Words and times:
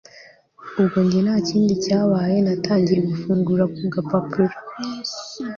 ubwo 0.79 0.97
njye 1.05 1.19
ntakindi 1.25 1.73
cyabaye, 1.85 2.37
natangiye 2.45 3.01
gufungura 3.09 3.63
kagapapuro 3.93 4.55